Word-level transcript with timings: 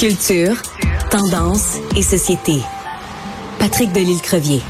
Culture, 0.00 0.56
tendance 1.10 1.76
et 1.94 2.00
société. 2.00 2.62
Patrick 3.58 3.92
Delisle-Crevier. 3.92 4.62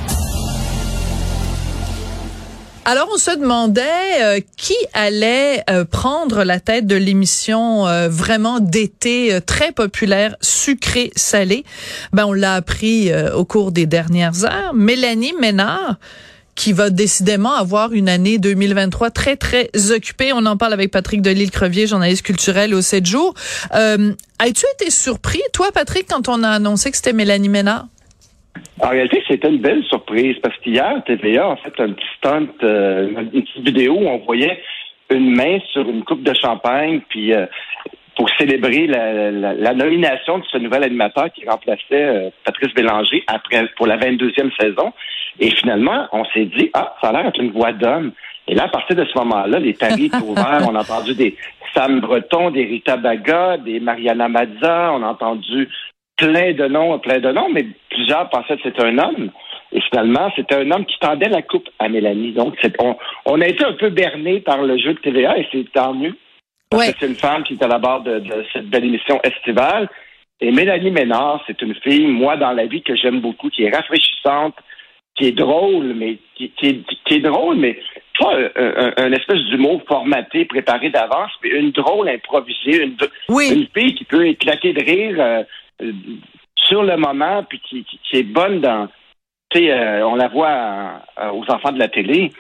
Alors, 2.85 3.09
on 3.15 3.17
se 3.17 3.39
demandait 3.39 3.85
euh, 4.23 4.41
qui 4.57 4.75
allait 4.93 5.63
euh, 5.71 5.85
prendre 5.85 6.43
la 6.43 6.59
tête 6.59 6.89
de 6.89 6.97
l'émission 6.97 7.87
euh, 7.87 8.09
vraiment 8.09 8.59
d'été 8.59 9.39
très 9.47 9.71
populaire, 9.71 10.35
sucré-salé. 10.41 11.65
Ben, 12.13 12.27
on 12.27 12.33
l'a 12.33 12.57
appris 12.57 13.13
au 13.33 13.45
cours 13.45 13.71
des 13.71 13.87
dernières 13.87 14.45
heures. 14.45 14.75
Mélanie 14.75 15.35
Ménard, 15.41 16.01
qui 16.61 16.75
va 16.75 16.91
décidément 16.91 17.55
avoir 17.55 17.95
une 17.95 18.11
année 18.11 18.37
2023 18.37 19.09
très, 19.11 19.37
très 19.37 19.71
occupée. 19.97 20.33
On 20.35 20.45
en 20.45 20.59
parle 20.59 20.75
avec 20.75 20.91
Patrick 20.91 21.23
Delisle-Crevier, 21.23 21.87
journaliste 21.87 22.27
culturel 22.27 22.75
au 22.75 22.83
7 22.83 23.07
jours. 23.07 23.33
As-tu 23.73 24.67
été 24.75 24.91
surpris, 24.91 25.41
toi, 25.55 25.69
Patrick, 25.73 26.07
quand 26.07 26.29
on 26.29 26.43
a 26.43 26.51
annoncé 26.51 26.91
que 26.91 26.99
c'était 26.99 27.15
Mélanie 27.15 27.49
Ménard? 27.49 27.87
En 28.79 28.91
réalité, 28.91 29.23
c'était 29.27 29.49
une 29.49 29.63
belle 29.63 29.83
surprise 29.85 30.37
parce 30.43 30.55
qu'hier, 30.59 31.03
TVA 31.07 31.53
a 31.53 31.57
fait 31.57 31.83
un 31.83 31.93
petit 31.93 32.07
stunt, 32.19 32.49
euh, 32.63 33.09
une 33.33 33.43
petite 33.43 33.65
vidéo 33.65 33.95
où 33.95 34.07
on 34.07 34.19
voyait 34.19 34.59
une 35.11 35.35
main 35.35 35.59
sur 35.73 35.89
une 35.89 36.05
coupe 36.05 36.23
de 36.23 36.35
champagne, 36.35 37.01
puis 37.09 37.33
euh, 37.33 37.47
pour 38.21 38.29
célébrer 38.39 38.87
la, 38.87 39.73
nomination 39.73 40.41
de 40.41 40.45
ce 40.53 40.59
nouvel 40.59 40.85
animateur 40.85 41.33
qui 41.33 41.49
remplaçait 41.49 41.81
euh, 41.93 42.29
Patrice 42.45 42.75
Bélanger 42.75 43.25
après 43.27 43.67
pour 43.79 43.87
la 43.87 43.97
22e 43.97 44.55
saison. 44.61 44.93
Et 45.39 45.49
finalement, 45.49 46.07
on 46.13 46.27
s'est 46.27 46.45
dit, 46.45 46.69
ah, 46.75 46.95
ça 47.01 47.09
a 47.09 47.13
l'air 47.13 47.25
d'être 47.25 47.41
une 47.41 47.53
voix 47.53 47.73
d'homme. 47.73 48.13
Et 48.47 48.55
là, 48.55 48.65
à 48.65 48.69
partir 48.69 48.95
de 48.95 49.07
ce 49.07 49.19
moment-là, 49.21 49.59
les 49.59 49.73
tarifs 49.73 50.13
ouverts. 50.23 50.67
On 50.69 50.75
a 50.75 50.81
entendu 50.81 51.15
des 51.15 51.35
Sam 51.73 52.01
Breton, 52.01 52.51
des 52.51 52.65
Rita 52.65 52.99
Baga, 52.99 53.57
des 53.57 53.81
Mariana 53.81 54.29
Mazza. 54.29 54.93
On 54.93 55.03
a 55.03 55.07
entendu 55.07 55.71
plein 56.19 56.53
de 56.53 56.67
noms, 56.67 56.99
plein 56.99 57.21
de 57.21 57.33
noms, 57.33 57.49
mais 57.49 57.65
plusieurs 57.89 58.29
pensaient 58.29 58.59
que 58.59 58.65
c'était 58.65 58.85
un 58.85 58.99
homme. 58.99 59.31
Et 59.73 59.81
finalement, 59.81 60.31
c'était 60.37 60.57
un 60.57 60.71
homme 60.73 60.85
qui 60.85 60.99
tendait 60.99 61.31
la 61.31 61.41
coupe 61.41 61.71
à 61.79 61.89
Mélanie. 61.89 62.33
Donc, 62.33 62.59
on, 62.81 62.97
on, 63.25 63.41
a 63.41 63.47
été 63.47 63.65
un 63.65 63.73
peu 63.73 63.89
berné 63.89 64.41
par 64.41 64.61
le 64.61 64.77
jeu 64.77 64.93
de 64.93 64.99
TVA 64.99 65.39
et 65.39 65.49
c'est 65.51 65.73
tant 65.73 65.95
mieux. 65.95 66.15
Parce 66.71 66.93
que 66.93 66.99
c'est 67.01 67.07
une 67.07 67.17
femme 67.17 67.43
qui 67.43 67.55
est 67.55 67.63
à 67.63 67.69
la 67.69 67.79
barre 67.79 68.03
de, 68.03 68.23
cette 68.53 68.69
belle 68.69 68.85
émission 68.85 69.21
estivale. 69.23 69.89
Et 70.41 70.51
Mélanie 70.53 70.91
Ménard, 70.91 71.43
c'est 71.47 71.61
une 71.63 71.75
fille, 71.75 72.07
moi, 72.07 72.37
dans 72.37 72.53
la 72.53 72.67
vie, 72.67 72.83
que 72.83 72.97
j'aime 72.97 73.21
beaucoup, 73.21 73.51
qui 73.51 73.65
est 73.65 73.75
rafraîchissante, 73.75 74.55
qui 75.17 75.27
est 75.27 75.33
drôle, 75.33 75.93
mais 75.95 76.19
qui, 76.37 76.53
est, 76.63 77.19
drôle, 77.19 77.57
mais 77.57 77.79
pas 78.19 78.35
un, 78.57 79.13
espèce 79.13 79.43
d'humour 79.51 79.83
formaté, 79.87 80.47
préparé 80.47 80.89
d'avance, 80.89 81.33
mais 81.43 81.51
une 81.51 81.73
drôle 81.73 82.09
improvisée, 82.09 82.85
une, 82.85 82.97
une 83.29 83.67
fille 83.75 83.95
qui 83.95 84.05
peut 84.05 84.27
éclater 84.27 84.73
de 84.73 84.83
rire. 84.83 85.17
Euh, 85.19 85.43
euh, 85.83 85.93
sur 86.57 86.83
le 86.83 86.97
moment, 86.97 87.43
puis 87.45 87.61
qui, 87.61 87.85
est 88.13 88.23
bonne 88.23 88.61
dans. 88.61 88.89
Tu 89.51 89.59
sais, 89.59 89.73
euh, 89.73 90.07
on 90.07 90.15
la 90.15 90.29
voit 90.29 91.03
euh, 91.19 91.31
aux 91.33 91.45
enfants 91.51 91.73
de 91.73 91.79
la 91.79 91.89
télé. 91.89 92.31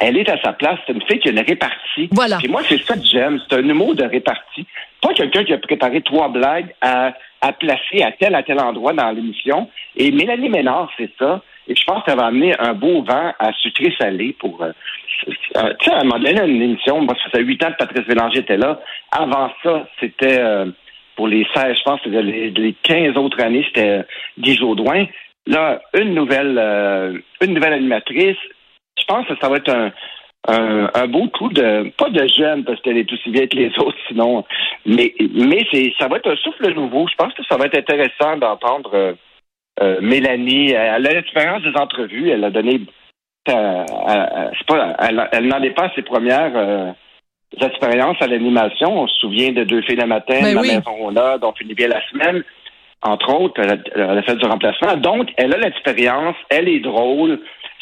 Elle 0.00 0.16
est 0.16 0.28
à 0.28 0.40
sa 0.42 0.52
place. 0.52 0.78
C'est 0.86 0.92
une 0.92 1.02
fille 1.02 1.18
qui 1.18 1.28
a 1.28 1.32
une 1.32 1.40
répartie. 1.40 2.08
Voilà. 2.12 2.38
Puis 2.38 2.48
moi, 2.48 2.62
c'est 2.68 2.82
ça 2.82 2.94
que 2.96 3.04
j'aime. 3.04 3.40
C'est 3.48 3.56
un 3.56 3.68
humour 3.68 3.94
de 3.94 4.04
répartie. 4.04 4.66
Pas 5.00 5.12
quelqu'un 5.14 5.44
qui 5.44 5.52
a 5.52 5.58
préparé 5.58 6.02
trois 6.02 6.28
blagues 6.28 6.74
à, 6.80 7.12
à 7.40 7.52
placer 7.52 8.02
à 8.02 8.12
tel 8.12 8.34
à 8.34 8.42
tel 8.42 8.58
endroit 8.60 8.92
dans 8.92 9.10
l'émission. 9.10 9.68
Et 9.96 10.10
Mélanie 10.10 10.48
Ménard, 10.48 10.90
c'est 10.98 11.10
ça. 11.18 11.42
Et 11.68 11.74
je 11.74 11.84
pense 11.84 12.02
qu'elle 12.04 12.16
va 12.16 12.26
amener 12.26 12.58
un 12.58 12.72
beau 12.72 13.02
vent 13.02 13.32
à 13.38 13.52
sucré 13.52 13.94
salé 13.98 14.34
pour. 14.38 14.64
tu 15.26 15.32
sais, 15.54 15.92
à 15.92 16.00
un 16.00 16.04
moment 16.04 16.18
donné, 16.18 16.40
une 16.44 16.62
émission, 16.62 17.00
moi, 17.02 17.14
ça 17.22 17.30
fait 17.30 17.42
huit 17.42 17.62
ans 17.64 17.70
que 17.70 17.76
Patrice 17.76 18.06
Bélanger 18.06 18.40
était 18.40 18.56
là. 18.56 18.80
Avant 19.12 19.52
ça, 19.62 19.86
c'était 20.00 20.40
pour 21.20 21.28
les 21.28 21.46
16, 21.54 21.76
je 21.76 21.82
pense, 21.82 22.00
les, 22.06 22.50
les 22.50 22.74
15 22.82 23.14
autres 23.18 23.42
années, 23.42 23.62
c'était 23.66 24.06
Guy 24.38 24.56
Jodoin. 24.56 25.04
Là, 25.46 25.82
une 25.92 26.14
nouvelle, 26.14 26.56
euh, 26.58 27.18
une 27.42 27.52
nouvelle 27.52 27.74
animatrice. 27.74 28.38
Je 29.00 29.04
pense 29.06 29.26
que 29.26 29.34
ça 29.40 29.48
va 29.48 29.56
être 29.56 29.70
un, 29.70 29.92
un, 30.94 31.06
beau 31.06 31.28
coup 31.28 31.48
de, 31.48 31.90
pas 31.96 32.10
de 32.10 32.26
jeune 32.28 32.64
parce 32.64 32.80
qu'elle 32.82 32.98
est 32.98 33.12
aussi 33.12 33.30
vieille 33.30 33.48
que 33.48 33.56
les 33.56 33.72
autres, 33.78 33.98
sinon, 34.08 34.44
mais, 34.86 35.14
mais 35.34 35.66
c'est, 35.72 35.92
ça 35.98 36.08
va 36.08 36.16
être 36.16 36.30
un 36.30 36.36
souffle 36.36 36.72
nouveau. 36.74 37.06
Je 37.08 37.14
pense 37.16 37.32
que 37.34 37.42
ça 37.48 37.56
va 37.56 37.66
être 37.66 37.78
intéressant 37.78 38.36
d'entendre 38.36 38.90
euh, 38.94 39.12
euh, 39.80 39.98
Mélanie. 40.00 40.72
Elle 40.72 41.06
a 41.06 41.12
l'expérience 41.12 41.62
des 41.62 41.76
entrevues. 41.76 42.30
Elle 42.30 42.44
a 42.44 42.50
donné, 42.50 42.80
c'est 43.46 43.54
pas, 44.66 44.96
elle, 44.98 45.28
elle 45.32 45.46
n'en 45.46 45.62
est 45.62 45.74
pas 45.74 45.86
à 45.86 45.94
ses 45.94 46.02
premières 46.02 46.94
expériences 47.60 48.20
à 48.20 48.26
l'animation. 48.26 49.02
On 49.02 49.08
se 49.08 49.18
souvient 49.18 49.52
de 49.52 49.64
Deux 49.64 49.82
filles 49.82 49.96
le 49.96 50.06
matin, 50.06 50.40
ben 50.40 50.54
La 50.54 50.62
maison 50.62 51.10
là, 51.10 51.38
dont 51.38 51.52
finit 51.52 51.74
bien 51.74 51.88
la 51.88 52.06
semaine. 52.08 52.44
Entre 53.02 53.34
autres, 53.34 53.60
elle 53.62 53.80
a, 54.02 54.22
fait 54.22 54.36
du 54.36 54.44
remplacement. 54.44 54.94
Donc, 54.96 55.30
elle 55.38 55.54
a 55.54 55.58
l'expérience, 55.58 56.36
elle 56.50 56.68
est 56.68 56.80
drôle. 56.80 57.40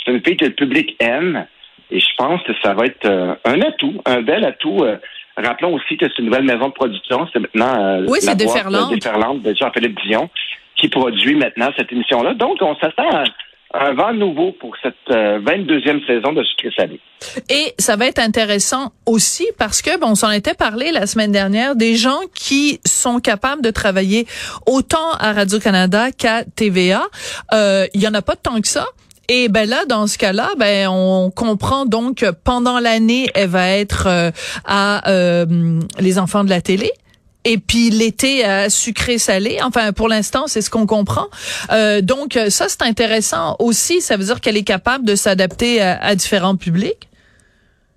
C'est 0.09 0.15
une 0.15 0.25
fille 0.25 0.37
que 0.37 0.47
le 0.47 0.55
public 0.55 0.97
aime. 1.01 1.47
Et 1.91 2.01
je 2.01 2.07
pense 2.17 2.43
que 2.43 2.53
ça 2.63 2.75
va 2.75 2.87
être 2.87 3.07
euh, 3.07 3.35
un 3.45 3.61
atout, 3.61 4.01
un 4.05 4.23
bel 4.23 4.45
atout. 4.45 4.83
Euh, 4.83 4.97
rappelons 5.37 5.75
aussi 5.75 5.97
que 5.97 6.07
c'est 6.07 6.19
une 6.19 6.27
nouvelle 6.27 6.45
maison 6.45 6.69
de 6.69 6.73
production. 6.73 7.27
C'est 7.33 7.39
maintenant 7.39 7.83
euh, 7.83 8.07
oui, 8.09 8.19
c'est 8.21 8.37
Déferlante. 8.37 8.93
Déferlante 8.93 9.43
de 9.43 9.55
Jean-Philippe 9.55 9.99
Dion 10.07 10.29
qui 10.77 10.89
produit 10.89 11.35
maintenant 11.35 11.71
cette 11.77 11.93
émission-là. 11.93 12.35
Donc, 12.35 12.59
on 12.61 12.77
s'attend 12.77 13.09
à 13.11 13.25
un 13.75 13.93
vent 13.93 14.15
nouveau 14.15 14.53
pour 14.53 14.75
cette 14.83 14.95
22e 15.09 15.97
euh, 15.97 16.07
saison 16.07 16.33
de 16.33 16.43
Sucré 16.43 16.71
Salé. 16.75 17.01
Et 17.51 17.75
ça 17.79 17.97
va 17.97 18.07
être 18.07 18.19
intéressant 18.19 18.93
aussi 19.05 19.47
parce 19.59 19.83
que, 19.83 19.99
bon, 19.99 20.09
on 20.11 20.15
s'en 20.15 20.31
était 20.31 20.55
parlé 20.55 20.91
la 20.91 21.07
semaine 21.07 21.33
dernière, 21.33 21.77
des 21.77 21.97
gens 21.97 22.21
qui 22.35 22.81
sont 22.87 23.21
capables 23.21 23.63
de 23.63 23.71
travailler 23.71 24.27
autant 24.67 25.13
à 25.19 25.33
Radio-Canada 25.33 26.13
qu'à 26.13 26.45
TVA. 26.45 27.03
Euh, 27.53 27.87
il 27.93 28.03
y 28.03 28.09
en 28.09 28.15
a 28.15 28.23
pas 28.23 28.37
tant 28.37 28.61
que 28.61 28.69
ça. 28.69 28.87
Et 29.31 29.49
ben 29.49 29.69
là, 29.69 29.85
dans 29.87 30.07
ce 30.07 30.17
cas-là, 30.17 30.49
ben 30.59 30.89
on 30.89 31.31
comprend 31.31 31.85
donc 31.85 32.19
que 32.19 32.31
pendant 32.33 32.79
l'année, 32.79 33.27
elle 33.35 33.49
va 33.49 33.69
être 33.69 34.07
euh, 34.07 34.31
à 34.65 35.03
les 36.01 36.19
enfants 36.19 36.45
de 36.45 36.51
la 36.51 36.63
télé 36.63 36.91
et 37.45 37.59
puis 37.59 37.91
l'été 37.91 38.47
euh, 38.47 38.69
sucré-salé. 38.69 39.59
Enfin, 39.63 39.93
pour 39.93 40.09
l'instant, 40.09 40.47
c'est 40.47 40.61
ce 40.61 40.71
qu'on 40.71 40.87
comprend. 40.87 41.27
Euh, 41.73 42.01
donc, 42.01 42.33
ça, 42.49 42.69
c'est 42.69 42.83
intéressant 42.83 43.57
aussi. 43.59 44.01
Ça 44.01 44.17
veut 44.17 44.25
dire 44.25 44.41
qu'elle 44.41 44.57
est 44.57 44.67
capable 44.67 45.05
de 45.05 45.15
s'adapter 45.15 45.81
à, 45.81 46.15
différents 46.15 46.57
publics. 46.57 47.09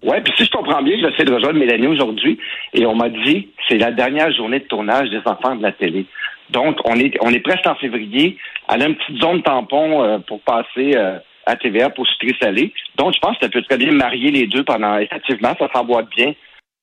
Oui, 0.03 0.18
puis 0.24 0.34
si 0.36 0.46
je 0.46 0.50
comprends 0.50 0.81
bien, 0.81 0.96
j'essaie 1.00 1.25
de 1.25 1.34
rejoindre 1.34 1.59
Mélanie 1.59 1.88
aujourd'hui 1.88 2.40
et 2.74 2.86
on 2.88 2.96
m'a 2.96 3.09
dit 3.09 3.50
c'est 3.69 3.78
la 3.78 3.92
dernière 3.92 4.34
journée 4.34 4.59
de 4.59 4.66
tournage 4.66 5.09
des 5.12 5.22
enfants 5.25 5.56
de 5.56 5.62
la 5.62 5.72
télé. 5.72 6.08
Donc, 6.51 6.78
on 6.85 6.95
est, 7.00 7.17
on 7.22 7.29
est 7.29 7.39
presque 7.39 7.66
en 7.66 7.75
février. 7.75 8.38
Elle 8.69 8.84
a 8.84 8.88
une 8.88 8.95
petite 8.95 9.22
zone 9.22 9.41
tampon 9.41 10.03
euh, 10.03 10.19
pour 10.19 10.41
passer 10.41 10.95
euh, 10.95 11.17
à 11.45 11.56
TVA 11.56 11.89
pour 11.89 12.06
sucré-salé. 12.07 12.73
Donc, 12.97 13.13
je 13.16 13.19
pense 13.19 13.38
qu'elle 13.38 13.51
peut 13.51 13.63
très 13.63 13.78
bien 13.78 13.91
marier 13.91 14.31
les 14.31 14.47
deux 14.47 14.63
pendant, 14.63 14.97
effectivement, 14.97 15.56
ça 15.57 15.69
s'emboîte 15.73 16.09
bien. 16.16 16.34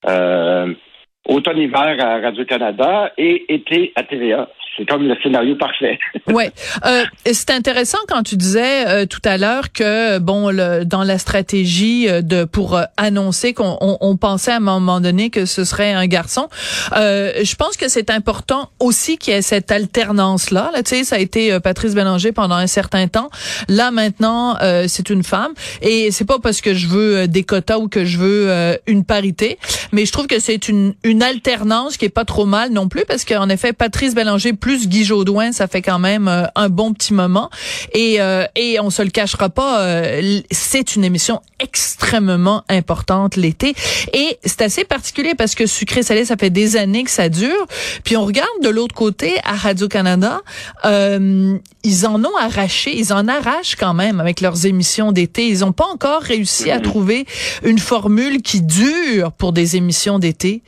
Euh, 0.06 0.72
automne-hiver 1.28 1.96
à 2.00 2.20
Radio-Canada 2.20 3.12
et 3.16 3.54
été 3.54 3.92
à 3.94 4.02
TVA. 4.02 4.48
C'est 4.78 4.88
comme 4.88 5.08
le 5.08 5.16
scénario 5.22 5.56
parfait. 5.56 5.98
oui. 6.28 6.44
Euh, 6.86 7.04
c'est 7.26 7.50
intéressant 7.50 7.98
quand 8.06 8.22
tu 8.22 8.36
disais 8.36 8.86
euh, 8.86 9.06
tout 9.06 9.20
à 9.24 9.36
l'heure 9.36 9.72
que, 9.72 10.18
bon, 10.18 10.50
le, 10.50 10.84
dans 10.84 11.02
la 11.02 11.18
stratégie 11.18 12.08
euh, 12.08 12.22
de 12.22 12.44
pour 12.44 12.76
euh, 12.76 12.84
annoncer 12.96 13.54
qu'on 13.54 13.76
on, 13.80 14.16
pensait 14.16 14.52
à 14.52 14.56
un 14.56 14.60
moment 14.60 15.00
donné 15.00 15.30
que 15.30 15.46
ce 15.46 15.64
serait 15.64 15.92
un 15.92 16.06
garçon. 16.06 16.48
je 16.92 17.54
pense 17.56 17.76
que 17.76 17.88
c'est 17.88 18.10
important 18.10 18.70
aussi 18.80 19.16
qu'il 19.18 19.32
y 19.32 19.36
ait 19.36 19.42
cette 19.42 19.70
alternance-là. 19.70 20.70
Là, 20.72 20.82
tu 20.82 20.96
sais, 20.96 21.04
ça 21.04 21.16
a 21.16 21.18
été 21.18 21.58
Patrice 21.60 21.94
Bélanger 21.94 22.32
pendant 22.32 22.56
un 22.56 22.66
certain 22.66 23.06
temps. 23.06 23.30
Là, 23.68 23.90
maintenant, 23.90 24.56
c'est 24.88 25.10
une 25.10 25.22
femme. 25.22 25.52
Et 25.82 26.10
c'est 26.10 26.26
pas 26.26 26.38
parce 26.40 26.60
que 26.60 26.74
je 26.74 26.88
veux 26.88 27.28
des 27.28 27.44
quotas 27.44 27.78
ou 27.78 27.88
que 27.88 28.04
je 28.04 28.18
veux 28.18 28.78
une 28.86 29.04
parité, 29.04 29.58
mais 29.92 30.04
je 30.04 30.12
trouve 30.12 30.26
que 30.26 30.40
c'est 30.40 30.68
une, 30.68 30.94
une 31.04 31.17
alternance 31.20 31.96
qui 31.96 32.04
est 32.04 32.10
pas 32.10 32.24
trop 32.24 32.46
mal 32.46 32.70
non 32.70 32.88
plus 32.88 33.04
parce 33.06 33.24
qu'en 33.24 33.48
effet, 33.48 33.72
Patrice 33.72 34.14
Bélanger 34.14 34.52
plus 34.52 34.88
Guy 34.88 35.04
Jodoin, 35.04 35.52
ça 35.52 35.66
fait 35.66 35.82
quand 35.82 35.98
même 35.98 36.28
euh, 36.28 36.44
un 36.54 36.68
bon 36.68 36.92
petit 36.92 37.14
moment. 37.14 37.50
Et, 37.92 38.20
euh, 38.20 38.44
et 38.56 38.78
on 38.80 38.90
se 38.90 39.02
le 39.02 39.10
cachera 39.10 39.48
pas, 39.48 39.82
euh, 39.82 40.40
c'est 40.50 40.96
une 40.96 41.04
émission 41.04 41.40
extrêmement 41.58 42.64
importante 42.68 43.36
l'été. 43.36 43.74
Et 44.12 44.38
c'est 44.44 44.62
assez 44.62 44.84
particulier 44.84 45.34
parce 45.34 45.54
que 45.54 45.66
Sucré 45.66 46.02
Salé, 46.02 46.24
ça 46.24 46.36
fait 46.36 46.50
des 46.50 46.76
années 46.76 47.04
que 47.04 47.10
ça 47.10 47.28
dure. 47.28 47.66
Puis 48.04 48.16
on 48.16 48.24
regarde 48.24 48.48
de 48.62 48.68
l'autre 48.68 48.94
côté 48.94 49.34
à 49.44 49.54
Radio-Canada, 49.54 50.40
ils 50.84 52.06
en 52.06 52.22
ont 52.24 52.36
arraché, 52.36 52.96
ils 52.96 53.12
en 53.12 53.26
arrachent 53.28 53.76
quand 53.76 53.94
même 53.94 54.20
avec 54.20 54.40
leurs 54.40 54.66
émissions 54.66 55.12
d'été. 55.12 55.48
Ils 55.48 55.60
n'ont 55.60 55.72
pas 55.72 55.86
encore 55.86 56.22
réussi 56.22 56.70
à 56.70 56.80
trouver 56.80 57.26
une 57.64 57.78
formule 57.78 58.42
qui 58.42 58.62
dure 58.62 59.32
pour 59.32 59.52
des 59.52 59.76
émissions 59.76 60.18
d'été. 60.18 60.62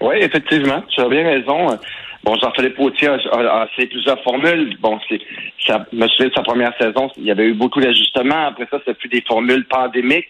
Oui, 0.00 0.16
effectivement, 0.20 0.82
tu 0.88 1.00
as 1.00 1.08
bien 1.08 1.24
raison. 1.24 1.78
Bon, 2.24 2.36
Jean-Philippe 2.36 2.76
Potier 2.76 3.08
a, 3.08 3.14
a, 3.14 3.66
essayé 3.66 3.88
plusieurs 3.88 4.22
formules. 4.22 4.76
Bon, 4.80 4.98
c'est, 5.08 5.20
ça, 5.66 5.86
me 5.92 6.06
souviens 6.08 6.28
de 6.28 6.34
sa 6.34 6.42
première 6.42 6.76
saison, 6.78 7.10
il 7.16 7.24
y 7.24 7.30
avait 7.30 7.46
eu 7.46 7.54
beaucoup 7.54 7.80
d'ajustements. 7.80 8.46
Après 8.48 8.66
ça, 8.70 8.78
ça 8.84 8.94
fut 8.94 9.08
des 9.08 9.22
formules 9.22 9.64
pandémiques. 9.66 10.28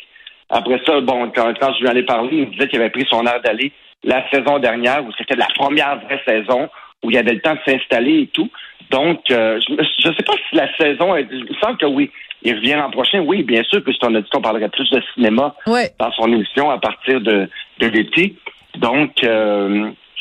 Après 0.50 0.80
ça, 0.86 1.00
bon, 1.00 1.30
quand, 1.34 1.52
quand 1.58 1.74
je 1.74 1.82
lui 1.82 1.88
en 1.88 1.96
ai 1.96 2.02
parlé, 2.02 2.30
il 2.32 2.46
me 2.46 2.52
disait 2.52 2.68
qu'il 2.68 2.80
avait 2.80 2.90
pris 2.90 3.06
son 3.10 3.26
air 3.26 3.40
d'aller 3.42 3.72
la 4.04 4.28
saison 4.30 4.58
dernière, 4.58 5.04
où 5.04 5.10
c'était 5.18 5.36
la 5.36 5.48
première 5.54 5.98
vraie 6.00 6.22
saison, 6.26 6.68
où 7.02 7.10
il 7.10 7.16
y 7.16 7.18
avait 7.18 7.34
le 7.34 7.40
temps 7.40 7.54
de 7.54 7.60
s'installer 7.70 8.20
et 8.22 8.26
tout. 8.28 8.50
Donc, 8.90 9.20
je 9.28 9.72
ne 9.72 10.14
sais 10.14 10.22
pas 10.24 10.34
si 10.48 10.56
la 10.56 10.74
saison, 10.76 11.14
il 11.16 11.44
me 11.44 11.54
semble 11.60 11.76
que 11.76 11.86
oui. 11.86 12.10
Il 12.42 12.54
revient 12.54 12.74
l'an 12.74 12.90
prochain, 12.90 13.20
oui, 13.20 13.42
bien 13.42 13.64
sûr, 13.64 13.82
puisqu'on 13.82 14.14
a 14.14 14.20
dit 14.20 14.30
qu'on 14.30 14.40
parlerait 14.40 14.68
plus 14.68 14.88
de 14.90 15.02
cinéma 15.14 15.54
dans 15.98 16.12
son 16.12 16.32
émission 16.32 16.70
à 16.70 16.78
partir 16.78 17.20
de, 17.20 17.48
de 17.80 17.86
l'été. 17.88 18.36
Donc, 18.78 19.10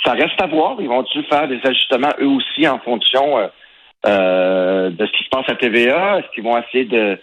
ça 0.03 0.13
reste 0.13 0.41
à 0.41 0.47
voir. 0.47 0.77
Ils 0.79 0.87
vont-ils 0.87 1.23
faire 1.25 1.47
des 1.47 1.59
ajustements 1.63 2.13
eux 2.19 2.27
aussi 2.27 2.67
en 2.67 2.79
fonction 2.79 3.49
euh, 4.05 4.89
de 4.89 5.05
ce 5.05 5.11
qui 5.11 5.23
se 5.23 5.29
passe 5.29 5.49
à 5.49 5.55
TVA? 5.55 6.19
Est-ce 6.19 6.27
qu'ils 6.33 6.43
vont 6.43 6.57
essayer 6.57 6.85
de 6.85 7.19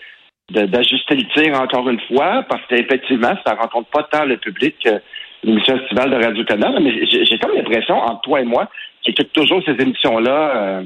d'ajuster 0.51 1.15
le 1.15 1.25
tir 1.35 1.59
encore 1.59 1.89
une 1.89 2.01
fois? 2.01 2.45
Parce 2.49 2.61
qu'effectivement, 2.69 3.35
ça 3.47 3.55
ne 3.55 3.61
rencontre 3.61 3.89
pas 3.89 4.03
tant 4.03 4.27
le 4.27 4.37
public 4.37 4.77
que 4.85 5.01
l'émission 5.43 5.79
estivale 5.79 6.11
de 6.11 6.23
Radio-Canada. 6.23 6.79
Mais 6.81 7.07
j'ai 7.07 7.39
comme 7.39 7.55
l'impression, 7.55 7.97
entre 7.97 8.21
toi 8.23 8.41
et 8.41 8.45
moi, 8.45 8.69
qui 9.03 9.13
écoute 9.13 9.33
toujours 9.33 9.63
ces 9.65 9.73
émissions-là, 9.73 10.57
euh, 10.57 10.83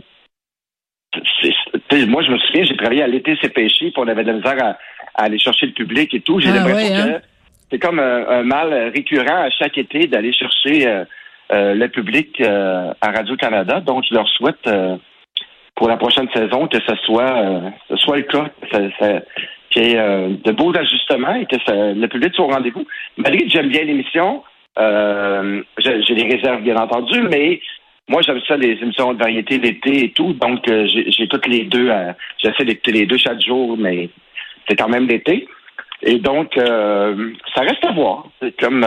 moi, 2.06 2.22
je 2.22 2.30
me 2.30 2.38
souviens, 2.38 2.64
j'ai 2.64 2.76
travaillé 2.76 3.02
à 3.02 3.08
l'été 3.08 3.36
CPC, 3.40 3.76
puis 3.76 3.92
on 3.96 4.06
avait 4.06 4.22
de 4.22 4.28
la 4.28 4.34
misère 4.34 4.64
à, 4.64 4.76
aller 5.24 5.38
chercher 5.40 5.66
le 5.66 5.72
public 5.72 6.14
et 6.14 6.20
tout. 6.20 6.38
J'ai 6.38 6.50
ah 6.50 6.54
l'impression 6.54 6.94
que 6.94 7.16
hein? 7.16 7.20
C'est 7.70 7.78
comme 7.78 7.98
un, 7.98 8.42
mal 8.42 8.72
récurrent 8.94 9.44
à 9.44 9.50
chaque 9.50 9.78
été 9.78 10.06
d'aller 10.06 10.32
chercher 10.32 10.86
euh, 10.86 11.04
le 11.74 11.86
public 11.88 12.40
à 12.40 13.10
Radio-Canada. 13.10 13.80
Donc, 13.80 14.04
je 14.08 14.14
leur 14.14 14.28
souhaite 14.28 14.68
pour 15.78 15.88
la 15.88 15.96
prochaine 15.96 16.28
saison 16.34 16.66
que 16.66 16.78
ce 16.80 16.96
soit, 17.04 17.36
euh, 17.36 17.70
soit 17.96 18.16
le 18.16 18.22
cas, 18.24 18.50
qu'il 19.70 19.84
y 19.84 19.92
ait 19.92 19.98
euh, 19.98 20.30
de 20.44 20.52
beaux 20.52 20.76
ajustements 20.76 21.36
et 21.36 21.46
que 21.46 21.56
le 21.94 22.06
public 22.08 22.34
soit 22.34 22.46
au 22.46 22.50
rendez-vous. 22.50 22.84
Malgré 23.16 23.44
que 23.44 23.50
j'aime 23.50 23.68
bien 23.68 23.84
l'émission, 23.84 24.42
euh, 24.78 25.62
j'ai 25.78 26.14
des 26.14 26.36
réserves 26.36 26.62
bien 26.62 26.76
entendu, 26.76 27.22
mais 27.22 27.60
moi 28.08 28.22
j'aime 28.22 28.40
ça 28.48 28.56
les 28.56 28.72
émissions 28.82 29.14
de 29.14 29.18
variété 29.18 29.58
d'été 29.58 30.04
et 30.04 30.10
tout, 30.10 30.32
donc 30.32 30.64
j'ai 30.66 31.28
toutes 31.28 31.46
les 31.46 31.64
deux, 31.64 31.90
j'essaie 32.42 32.64
d'écouter 32.64 32.92
les 32.92 33.06
deux 33.06 33.18
chaque 33.18 33.40
jour, 33.40 33.76
mais 33.78 34.08
c'est 34.66 34.76
quand 34.76 34.88
même 34.88 35.06
l'été. 35.06 35.46
Et 36.02 36.18
donc, 36.18 36.54
ça 36.54 37.60
reste 37.60 37.84
à 37.84 37.92
voir. 37.92 38.24
C'est 38.40 38.58
comme 38.58 38.84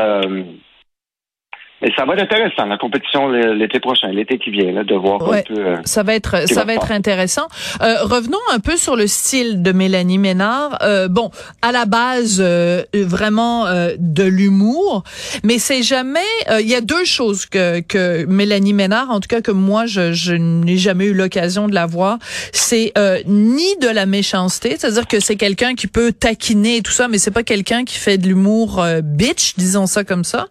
mais 1.82 1.92
ça 1.98 2.06
va 2.06 2.14
être 2.14 2.24
intéressant, 2.24 2.66
la 2.66 2.78
compétition 2.78 3.28
l'été 3.30 3.80
prochain, 3.80 4.10
l'été 4.10 4.38
qui 4.38 4.52
vient, 4.52 4.72
là, 4.72 4.84
de 4.84 4.94
voir 4.94 5.22
un 5.24 5.42
peu. 5.42 5.56
Euh, 5.58 5.78
ça 5.84 6.04
va 6.04 6.14
être, 6.14 6.48
ça 6.48 6.64
va, 6.64 6.76
être 6.76 6.92
intéressant. 6.92 7.48
Euh, 7.82 8.04
revenons 8.04 8.38
un 8.54 8.60
peu 8.60 8.78
sur 8.78 8.96
le 8.96 9.08
style 9.08 9.64
de 9.64 9.72
Mélanie 9.72 10.20
Ménard. 10.20 10.78
Euh, 10.84 11.08
bon, 11.08 11.32
à 11.62 11.72
la 11.72 11.86
base, 11.86 12.40
euh, 12.40 12.84
vraiment 12.94 13.66
de 13.98 14.24
l'humour, 14.24 15.04
mais 15.44 15.58
c'est 15.58 15.82
jamais. 15.82 16.20
Il 16.60 16.68
y 16.68 16.76
a 16.76 16.82
deux 16.82 17.06
choses 17.06 17.46
que 17.46 17.80
que 17.80 18.26
Mélanie 18.26 18.74
Ménard, 18.74 19.10
en 19.10 19.20
tout 19.20 19.28
cas 19.28 19.42
que 19.42 19.52
moi, 19.52 19.86
je, 19.86 20.14
je 20.14 20.34
n'ai 20.34 20.78
jamais 20.78 21.06
eu 21.06 21.14
l'occasion 21.14 21.68
de 21.68 21.74
la 21.74 21.86
voir. 21.86 22.18
C'est 22.52 22.94
ni 23.26 23.76
de 23.78 23.88
la 23.88 24.06
méchanceté, 24.06 24.76
c'est-à-dire 24.78 25.08
que 25.08 25.20
c'est 25.20 25.36
quelqu'un 25.36 25.74
qui 25.74 25.88
peut 25.88 26.12
taquiner 26.12 26.78
et 26.78 26.82
tout 26.82 26.92
ça, 26.92 27.08
mais 27.08 27.18
c'est 27.18 27.32
pas 27.32 27.44
quelqu'un 27.44 27.86
qui 27.86 27.98
fait 27.98 28.18
de 28.18 28.28
l'humour 28.28 28.84
bitch, 29.04 29.56
disons 29.58 29.88
ça 29.88 30.04
comme 30.04 30.24
ça. 30.24 30.48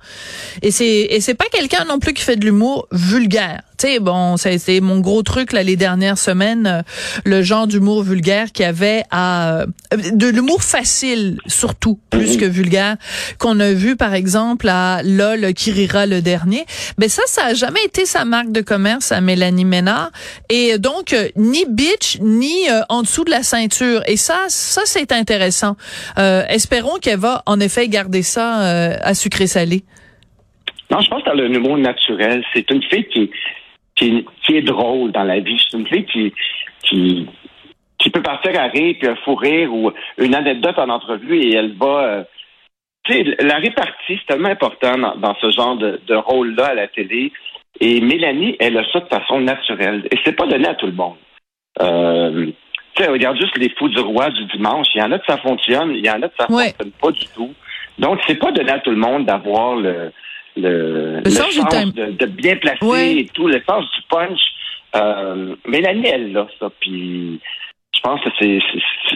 Et 0.63 0.71
c'est 0.71 1.20
c'est 1.21 1.35
pas 1.35 1.47
quelqu'un 1.51 1.85
non 1.85 1.99
plus 1.99 2.15
qui 2.15 2.23
fait 2.23 2.37
de 2.37 2.45
l'humour 2.45 2.87
vulgaire. 2.93 3.63
Tu 3.79 3.87
sais, 3.87 3.99
bon, 3.99 4.37
ça 4.37 4.51
a 4.51 4.53
été 4.53 4.81
mon 4.81 5.01
gros 5.01 5.23
truc 5.23 5.53
là 5.53 5.63
les 5.63 5.77
dernières 5.77 6.19
semaines, 6.19 6.67
euh, 6.67 6.83
le 7.25 7.43
genre 7.43 7.67
d'humour 7.67 8.03
vulgaire 8.03 8.53
qui 8.53 8.63
avait 8.63 9.05
à 9.11 9.61
euh, 9.61 9.67
de 10.13 10.27
l'humour 10.27 10.63
facile 10.63 11.39
surtout 11.47 11.99
plus 12.11 12.37
que 12.37 12.45
vulgaire 12.45 12.97
qu'on 13.39 13.59
a 13.59 13.73
vu 13.73 13.97
par 13.97 14.13
exemple 14.13 14.69
à 14.69 15.03
LOL 15.03 15.55
qui 15.55 15.73
rira 15.73 16.07
le 16.07 16.21
dernier. 16.21 16.67
Mais 16.99 17.09
ça, 17.09 17.23
ça 17.27 17.47
a 17.47 17.55
jamais 17.55 17.83
été 17.85 18.05
sa 18.05 18.25
marque 18.25 18.53
de 18.53 18.61
commerce 18.61 19.13
à 19.13 19.21
Mélanie 19.21 19.65
Ménard 19.65 20.11
et 20.51 20.79
donc 20.79 21.13
euh, 21.13 21.29
ni 21.37 21.65
bitch 21.67 22.19
ni 22.21 22.53
en 22.89 23.03
dessous 23.03 23.25
de 23.25 23.31
la 23.31 23.43
ceinture. 23.43 24.03
Et 24.07 24.17
ça, 24.17 24.45
ça 24.49 24.83
c'est 24.85 25.13
intéressant. 25.13 25.77
espérons 26.17 26.99
qu'elle 27.01 27.19
va 27.19 27.43
en 27.47 27.59
effet 27.61 27.89
garder 27.89 28.23
ça 28.23 28.59
à 29.03 29.15
sucré 29.15 29.47
salé. 29.47 29.85
Non, 30.91 31.01
je 31.01 31.09
pense 31.09 31.23
qu'elle 31.23 31.41
a 31.41 31.45
un 31.45 31.53
humour 31.53 31.79
naturel. 31.79 32.45
C'est 32.53 32.71
une 32.71 32.83
fille 32.83 33.07
qui, 33.07 33.31
qui, 33.95 34.27
qui, 34.45 34.57
est 34.57 34.63
drôle 34.63 35.13
dans 35.13 35.23
la 35.23 35.41
vie. 35.41 35.61
C'est 35.71 35.79
une 35.79 35.87
fille 35.87 36.05
qui, 36.05 36.33
qui, 36.83 37.27
qui 37.99 38.11
peut 38.11 38.23
partir 38.23 38.59
à 38.59 38.65
rire, 38.65 38.97
puis 38.99 39.09
un 39.09 39.17
fou 39.17 39.35
rire 39.37 39.73
ou 39.73 39.93
une 40.19 40.35
anecdote 40.35 40.79
en 40.79 40.89
entrevue 40.89 41.41
et 41.41 41.55
elle 41.55 41.77
va. 41.77 42.05
Euh, 42.05 42.25
tu 43.05 43.13
sais, 43.13 43.37
la 43.41 43.57
répartie, 43.57 44.19
c'est 44.19 44.27
tellement 44.27 44.49
important 44.49 44.99
dans, 44.99 45.35
ce 45.41 45.51
genre 45.51 45.77
de, 45.77 46.01
de 46.07 46.15
rôle-là 46.15 46.67
à 46.67 46.75
la 46.75 46.89
télé. 46.89 47.33
Et 47.81 48.01
Mélanie, 48.01 48.57
elle 48.59 48.77
a 48.77 48.85
ça 48.93 49.01
de 49.01 49.07
façon 49.07 49.41
naturelle. 49.41 50.07
Et 50.11 50.19
c'est 50.25 50.37
pas 50.37 50.47
donné 50.47 50.69
à 50.69 50.75
tout 50.75 50.87
le 50.87 50.93
monde. 50.93 51.17
Euh, 51.81 52.47
tu 52.95 53.03
sais, 53.03 53.09
regarde 53.09 53.39
juste 53.41 53.57
les 53.57 53.71
fous 53.79 53.89
du 53.89 54.01
roi 54.01 54.31
du 54.31 54.45
dimanche. 54.47 54.89
Il 54.95 54.99
y 54.99 55.03
en 55.03 55.13
a 55.13 55.19
que 55.19 55.27
ça 55.27 55.39
fonctionne, 55.39 55.93
il 55.95 56.05
y 56.05 56.11
en 56.11 56.21
a 56.21 56.29
que 56.29 56.35
ça 56.39 56.47
fonctionne 56.47 56.91
pas 57.01 57.13
du 57.13 57.27
tout. 57.35 57.55
Donc, 57.99 58.21
c'est 58.27 58.35
pas 58.35 58.51
donné 58.51 58.73
à 58.73 58.81
tout 58.81 58.91
le 58.91 58.97
monde 58.97 59.25
d'avoir 59.25 59.77
le, 59.77 60.13
le, 60.57 61.21
le, 61.25 61.31
sens, 61.31 61.55
de, 61.57 62.27
bien 62.27 62.57
placer 62.57 63.19
et 63.19 63.27
tout, 63.33 63.47
le 63.47 63.63
sens 63.69 63.85
du 63.85 64.03
punch. 64.09 64.41
Euh, 64.97 65.55
Mélanie, 65.67 66.09
elle 66.09 66.33
là, 66.33 66.47
ça. 66.59 66.69
Puis 66.81 67.41
je 67.95 68.01
pense 68.01 68.21
que 68.23 68.31
c'est, 68.39 68.59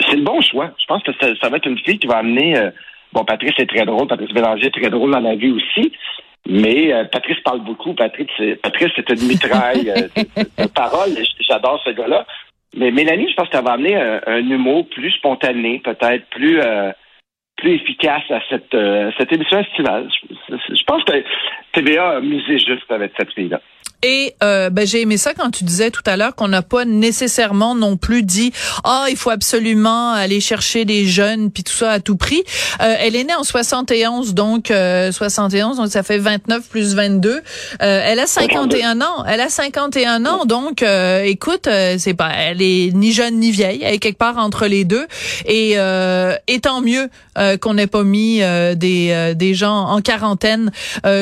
c'est, 0.08 0.16
le 0.16 0.22
bon 0.22 0.40
choix. 0.40 0.70
Je 0.80 0.86
pense 0.86 1.02
que 1.02 1.12
ça, 1.20 1.48
va 1.48 1.56
être 1.56 1.66
une 1.66 1.78
fille 1.78 1.98
qui 1.98 2.06
va 2.06 2.18
amener. 2.18 2.56
Euh, 2.56 2.70
bon, 3.12 3.24
Patrice 3.24 3.54
est 3.58 3.66
très 3.66 3.84
drôle, 3.84 4.06
Patrice 4.06 4.32
Bélanger 4.32 4.66
est 4.66 4.80
très 4.80 4.90
drôle 4.90 5.10
dans 5.10 5.20
la 5.20 5.34
vie 5.34 5.50
aussi. 5.50 5.92
Mais 6.46 6.92
euh, 6.92 7.04
Patrice 7.04 7.40
parle 7.40 7.60
beaucoup. 7.60 7.94
Patrice, 7.94 8.28
c'est, 8.36 8.56
Patrice, 8.56 8.90
c'est 8.94 9.10
une 9.10 9.26
mitraille 9.26 9.92
de, 10.56 10.66
paroles. 10.66 11.16
J'adore 11.40 11.80
ce 11.84 11.90
gars-là. 11.90 12.26
Mais 12.76 12.90
Mélanie, 12.90 13.30
je 13.30 13.34
pense 13.34 13.48
qu'elle 13.48 13.64
va 13.64 13.72
amener 13.72 13.96
un, 13.96 14.38
humour 14.38 14.86
plus 14.88 15.12
spontané, 15.12 15.80
peut-être 15.82 16.26
plus 16.30 16.60
plus 17.56 17.72
efficace 17.72 18.28
à 18.30 18.40
cette, 18.48 18.74
euh, 18.74 19.10
cette 19.18 19.32
émission 19.32 19.58
estivale. 19.58 20.08
Je, 20.50 20.56
je 20.74 20.84
pense 20.84 21.04
que 21.04 21.22
TVA 21.74 22.16
a 22.16 22.20
misé 22.20 22.58
juste 22.58 22.90
avec 22.90 23.12
cette 23.18 23.32
fille-là. 23.32 23.60
Et 24.04 24.34
euh, 24.42 24.68
ben, 24.68 24.86
j'ai 24.86 25.00
aimé 25.00 25.16
ça 25.16 25.32
quand 25.32 25.50
tu 25.50 25.64
disais 25.64 25.90
tout 25.90 26.02
à 26.04 26.18
l'heure 26.18 26.34
qu'on 26.34 26.48
n'a 26.48 26.60
pas 26.60 26.84
nécessairement 26.84 27.74
non 27.74 27.96
plus 27.96 28.22
dit 28.22 28.52
ah 28.84 29.06
il 29.08 29.16
faut 29.16 29.30
absolument 29.30 30.12
aller 30.12 30.40
chercher 30.40 30.84
des 30.84 31.06
jeunes 31.06 31.50
puis 31.50 31.64
tout 31.64 31.72
ça 31.72 31.92
à 31.92 32.00
tout 32.00 32.16
prix. 32.16 32.42
Euh, 32.82 32.96
elle 32.98 33.16
est 33.16 33.24
née 33.24 33.34
en 33.34 33.44
71 33.44 34.34
donc 34.34 34.66
71 34.66 35.78
euh, 35.78 35.82
donc 35.82 35.90
ça 35.90 36.02
fait 36.02 36.18
29 36.18 36.68
plus 36.68 36.94
22. 36.94 37.30
Euh, 37.30 37.40
elle 37.80 38.20
a 38.20 38.26
51 38.26 39.00
ans. 39.00 39.24
Elle 39.26 39.40
a 39.40 39.48
51 39.48 40.26
ans 40.26 40.44
donc 40.44 40.82
écoute 40.82 41.66
c'est 41.96 42.14
pas 42.14 42.30
elle 42.36 42.60
est 42.60 42.94
ni 42.94 43.10
jeune 43.12 43.36
ni 43.36 43.52
vieille. 43.52 43.80
Elle 43.82 43.94
est 43.94 43.98
quelque 43.98 44.18
part 44.18 44.36
entre 44.36 44.66
les 44.66 44.84
deux 44.84 45.06
et, 45.46 45.76
et 46.46 46.60
tant 46.60 46.82
mieux 46.82 47.08
qu'on 47.62 47.72
n'ait 47.72 47.86
pas 47.86 48.04
mis 48.04 48.40
des 48.76 49.32
des 49.34 49.54
gens 49.54 49.86
en 49.86 50.02
quarantaine 50.02 50.70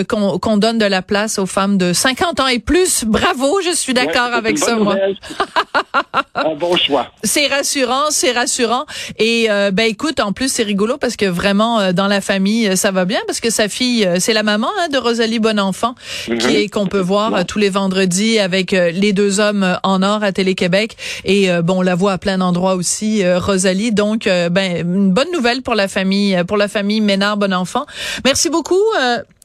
qu'on 0.08 0.38
qu'on 0.42 0.58
donne 0.58 0.76
de 0.76 0.84
la 0.84 1.00
place 1.00 1.38
aux 1.38 1.46
femmes 1.46 1.78
de 1.78 1.92
50 1.92 2.40
ans 2.40 2.48
et 2.48 2.58
plus. 2.58 3.04
Bravo, 3.04 3.60
je 3.64 3.74
suis 3.74 3.94
d'accord 3.94 4.34
avec 4.34 4.58
ça, 4.58 4.74
moi. 4.74 4.96
Un 6.34 6.54
bon 6.54 6.76
choix. 6.76 7.06
C'est 7.22 7.46
rassurant, 7.46 8.10
c'est 8.10 8.32
rassurant. 8.32 8.84
Et 9.18 9.46
euh, 9.50 9.70
ben 9.70 9.84
écoute, 9.84 10.18
en 10.20 10.32
plus 10.32 10.50
c'est 10.50 10.62
rigolo 10.62 10.96
parce 10.98 11.16
que 11.16 11.26
vraiment 11.26 11.78
euh, 11.78 11.92
dans 11.92 12.08
la 12.08 12.20
famille 12.20 12.68
euh, 12.68 12.76
ça 12.76 12.90
va 12.90 13.04
bien 13.04 13.20
parce 13.26 13.40
que 13.40 13.50
sa 13.50 13.68
fille, 13.68 14.08
c'est 14.18 14.32
la 14.32 14.42
maman 14.42 14.68
hein, 14.80 14.88
de 14.88 14.98
Rosalie 14.98 15.38
Bonenfant 15.38 15.94
qui 16.26 16.32
mhm. 16.32 16.56
est 16.56 16.68
qu'on 16.68 16.86
peut 16.86 17.00
voir 17.00 17.44
tous 17.46 17.58
les 17.58 17.70
vendredis 17.70 18.38
avec 18.38 18.72
les 18.72 19.12
deux 19.12 19.38
hommes 19.38 19.78
en 19.82 20.02
or 20.02 20.24
à 20.24 20.32
Télé 20.32 20.54
Québec. 20.54 20.96
Et 21.24 21.48
bon, 21.62 21.78
on 21.78 21.82
la 21.82 21.94
voit 21.94 22.12
à 22.12 22.18
plein 22.18 22.38
d'endroits 22.38 22.74
aussi, 22.74 23.22
Rosalie. 23.36 23.92
Donc 23.92 24.24
ben 24.24 24.78
une 24.80 25.12
bonne 25.12 25.30
nouvelle 25.32 25.62
pour 25.62 25.74
la 25.74 25.88
famille, 25.88 26.42
pour 26.48 26.56
la 26.56 26.68
famille 26.68 27.00
Ménard 27.00 27.36
Bonenfant. 27.36 27.86
Merci 28.24 28.50
beaucoup, 28.50 28.82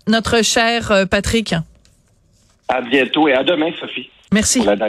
notre 0.08 0.44
cher 0.44 1.06
Patrick. 1.10 1.56
À 2.68 2.82
bientôt 2.82 3.28
et 3.28 3.34
à 3.34 3.44
demain, 3.44 3.72
Sophie. 3.80 4.10
Merci. 4.32 4.66